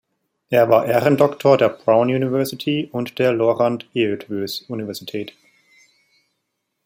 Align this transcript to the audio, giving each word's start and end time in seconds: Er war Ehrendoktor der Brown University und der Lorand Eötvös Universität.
Er 0.49 0.67
war 0.67 0.87
Ehrendoktor 0.87 1.59
der 1.59 1.69
Brown 1.69 2.09
University 2.09 2.89
und 2.91 3.19
der 3.19 3.33
Lorand 3.33 3.87
Eötvös 3.95 4.61
Universität. 4.67 5.35